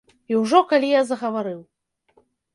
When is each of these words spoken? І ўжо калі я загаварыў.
І 0.31 0.37
ўжо 0.43 0.61
калі 0.71 0.89
я 0.93 1.03
загаварыў. 1.11 1.61